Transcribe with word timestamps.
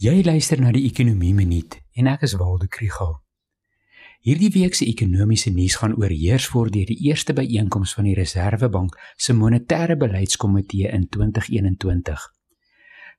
Jy 0.00 0.22
luister 0.24 0.56
na 0.56 0.70
die 0.72 0.86
Ekonomie 0.88 1.34
Minuut 1.36 1.74
en 2.00 2.06
ek 2.08 2.22
is 2.24 2.32
Waldo 2.40 2.64
Krugel. 2.72 3.18
Hierdie 4.24 4.48
week 4.54 4.72
se 4.78 4.86
ekonomiese 4.88 5.50
nuus 5.52 5.74
gaan 5.76 5.92
oorheers 5.92 6.46
word 6.54 6.72
deur 6.72 6.88
die 6.88 6.96
eerste 7.10 7.34
byeenkoms 7.36 7.92
van 7.98 8.08
die 8.08 8.14
Reserwebank 8.16 8.96
se 9.20 9.36
monetêre 9.36 9.98
beleidskomitee 10.00 10.88
in 10.88 11.04
2021. 11.12 12.24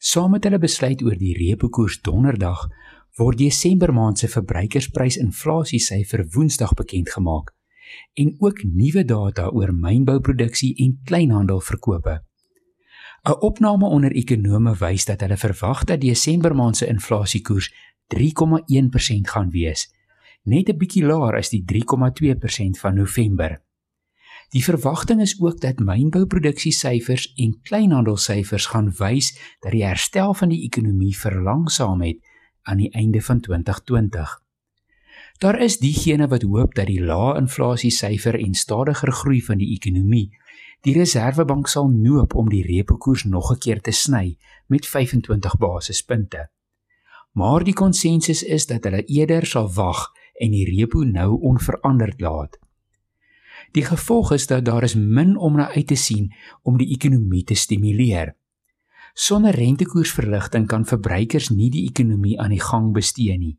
Saam 0.02 0.34
met 0.34 0.50
hulle 0.50 0.58
besluit 0.66 1.06
oor 1.06 1.22
die 1.22 1.36
repo 1.38 1.70
koers 1.70 2.00
donderdag 2.02 2.66
word 3.22 3.38
Desember 3.44 3.94
maand 3.94 4.26
se 4.26 4.32
verbruikersprysinflasiesyfer 4.34 6.26
Woensdag 6.34 6.74
bekend 6.82 7.14
gemaak 7.14 7.54
en 8.18 8.34
ook 8.42 8.66
nuwe 8.66 9.06
data 9.06 9.52
oor 9.54 9.70
mynbouproduksie 9.70 10.74
en 10.82 10.98
kleinhandelverkope. 11.06 12.24
'n 13.24 13.38
Opname 13.40 13.86
onder 13.86 14.12
ekonome 14.12 14.76
wys 14.76 15.06
dat 15.06 15.22
hulle 15.22 15.38
verwag 15.38 15.84
dat 15.84 16.02
Desember 16.02 16.56
maand 16.56 16.78
se 16.78 16.88
inflasiekoers 16.88 17.74
3,1% 18.08 19.30
gaan 19.34 19.50
wees, 19.50 19.94
net 20.44 20.70
'n 20.70 20.78
bietjie 20.78 21.06
laer 21.06 21.38
as 21.38 21.50
die 21.50 21.64
3,2% 21.66 22.80
van 22.80 22.96
November. 22.96 23.62
Die 24.50 24.64
verwagting 24.64 25.22
is 25.22 25.38
ook 25.40 25.62
dat 25.62 25.80
mynbouproduksiesyfers 25.80 27.34
en 27.36 27.60
kleinhandelsyfers 27.62 28.66
gaan 28.66 28.92
wys 28.98 29.38
dat 29.60 29.72
die 29.72 29.86
herstel 29.86 30.34
van 30.34 30.50
die 30.50 30.64
ekonomie 30.64 31.18
verlangsaam 31.18 32.02
het 32.02 32.20
aan 32.62 32.78
die 32.78 32.92
einde 32.92 33.22
van 33.22 33.40
2020. 33.40 34.42
Daar 35.38 35.62
is 35.62 35.78
diegene 35.78 36.28
wat 36.28 36.42
hoop 36.42 36.76
dat 36.76 36.86
die 36.86 37.04
lae 37.04 37.38
inflasiesyfer 37.38 38.40
en 38.40 38.54
stadiger 38.54 39.12
groei 39.12 39.42
van 39.42 39.58
die 39.58 39.72
ekonomie 39.78 40.30
Die 40.82 40.94
Reserwebank 40.98 41.68
sal 41.70 41.92
noop 41.94 42.34
om 42.34 42.48
die 42.50 42.64
repo 42.66 42.98
koers 42.98 43.24
nog 43.24 43.52
'n 43.54 43.60
keer 43.60 43.82
te 43.82 43.92
sny 43.92 44.38
met 44.68 44.86
25 44.86 45.58
basispunte. 45.58 46.50
Maar 47.34 47.64
die 47.64 47.74
konsensus 47.74 48.44
is 48.44 48.66
dat 48.66 48.84
hulle 48.84 49.06
eerder 49.06 49.46
sal 49.46 49.70
wag 49.74 50.12
en 50.40 50.52
die 50.52 50.66
repo 50.66 51.04
nou 51.04 51.40
onveranderd 51.42 52.22
laat. 52.22 52.58
Die 53.72 53.86
gevolg 53.86 54.32
is 54.32 54.48
dat 54.48 54.66
daar 54.66 54.84
is 54.84 54.96
min 54.96 55.38
om 55.38 55.56
na 55.56 55.72
uit 55.74 55.88
te 55.88 55.96
sien 55.96 56.34
om 56.62 56.78
die 56.78 56.90
ekonomie 56.90 57.44
te 57.44 57.54
stimuleer. 57.54 58.36
Sonder 59.14 59.56
rentekoersverligting 59.56 60.68
kan 60.68 60.86
verbruikers 60.86 61.50
nie 61.50 61.70
die 61.70 61.86
ekonomie 61.90 62.40
aan 62.40 62.50
die 62.50 62.62
gang 62.62 62.94
bestee 62.94 63.38
nie. 63.38 63.58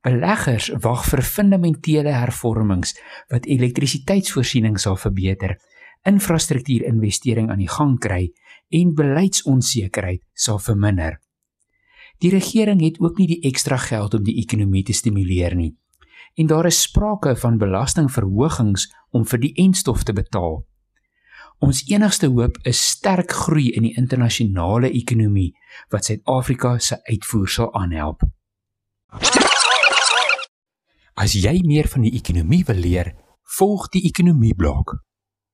Beleggers 0.00 0.70
wag 0.80 1.04
vir 1.04 1.22
fundamentele 1.22 2.12
hervormings 2.12 2.94
wat 3.28 3.46
elektrisiteitsvoorsiening 3.46 4.78
sal 4.78 4.96
verbeter 4.96 5.58
infrastruktuurinvestering 6.08 7.50
aan 7.50 7.60
die 7.60 7.70
gang 7.70 7.98
kry 8.00 8.30
en 8.70 8.94
beleidsonsekerheid 8.94 10.22
sal 10.32 10.58
verminder. 10.58 11.18
Die 12.20 12.30
regering 12.30 12.82
het 12.84 13.00
ook 13.00 13.18
nie 13.18 13.26
die 13.26 13.40
ekstra 13.48 13.76
geld 13.80 14.14
om 14.14 14.24
die 14.24 14.36
ekonomie 14.42 14.84
te 14.84 14.92
stimuleer 14.92 15.56
nie. 15.56 15.74
En 16.36 16.46
daar 16.46 16.66
is 16.66 16.82
sprake 16.82 17.34
van 17.36 17.58
belastingverhogings 17.58 18.90
om 19.10 19.24
vir 19.26 19.40
die 19.40 19.54
enstof 19.64 20.04
te 20.04 20.12
betaal. 20.12 20.60
Ons 21.60 21.82
enigste 21.92 22.30
hoop 22.32 22.56
is 22.64 22.80
sterk 22.94 23.32
groei 23.36 23.68
in 23.76 23.84
die 23.88 23.96
internasionale 24.00 24.88
ekonomie 24.96 25.50
wat 25.92 26.08
Suid-Afrika 26.08 26.78
se 26.78 26.96
uitvoer 27.04 27.48
sal 27.48 27.74
aanhelp. 27.76 28.24
As 31.20 31.34
jy 31.36 31.58
meer 31.66 31.88
van 31.92 32.06
die 32.06 32.14
ekonomie 32.16 32.62
wil 32.64 32.80
leer, 32.80 33.12
volg 33.58 33.90
die 33.92 34.06
ekonomie 34.08 34.54
blok. 34.56 34.96